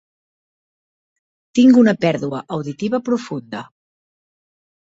Tinc 1.59 1.77
una 1.83 1.95
pèrdua 2.05 2.39
auditiva 2.57 3.03
profunda. 3.11 3.63